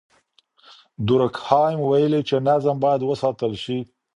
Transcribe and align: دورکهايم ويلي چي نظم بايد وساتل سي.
دورکهايم 1.07 1.79
ويلي 1.89 2.21
چي 2.29 2.37
نظم 2.49 2.75
بايد 2.83 3.01
وساتل 3.05 3.53
سي. 3.63 3.77